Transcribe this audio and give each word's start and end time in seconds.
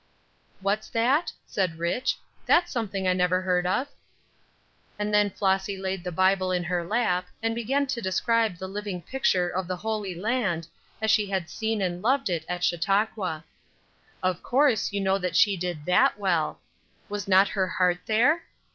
"What's 0.61 0.89
that?" 0.89 1.31
said 1.45 1.77
Rich. 1.77 2.17
"That's 2.47 2.71
something 2.71 3.07
I 3.07 3.13
never 3.13 3.39
heard 3.41 3.67
of." 3.67 3.87
And 4.97 5.13
then 5.13 5.29
Flossy 5.29 5.77
laid 5.77 6.03
her 6.05 6.09
Bible 6.09 6.51
in 6.51 6.63
her 6.63 6.83
lap, 6.83 7.27
and 7.43 7.53
began 7.53 7.85
to 7.85 8.01
describe 8.01 8.57
the 8.57 8.67
living 8.67 9.03
picture 9.03 9.47
of 9.47 9.67
the 9.67 9.77
Holy 9.77 10.15
Land, 10.15 10.67
as 11.03 11.11
she 11.11 11.27
had 11.29 11.51
seen 11.51 11.83
and 11.83 12.01
loved 12.01 12.31
it 12.31 12.45
at 12.49 12.63
Chautauqua. 12.63 13.45
Of 14.23 14.41
course 14.41 14.91
you 14.91 15.01
know 15.01 15.19
that 15.19 15.35
she 15.35 15.55
did 15.55 15.85
that 15.85 16.17
well. 16.17 16.61
Was 17.07 17.27
not 17.27 17.49
her 17.49 17.67
heart 17.67 17.99
there? 18.07 18.45